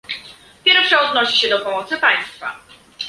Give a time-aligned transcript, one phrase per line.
[0.63, 2.55] Pierwsza odnosi się do pomocy państwa